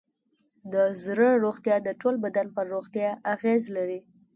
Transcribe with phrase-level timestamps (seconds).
[0.73, 3.99] د زړه روغتیا د ټول بدن پر روغتیا اغېز لري.